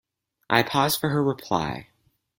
I 0.49 0.63
pause 0.63 0.95
for 0.95 1.09
her 1.09 1.23
reply. 1.23 1.89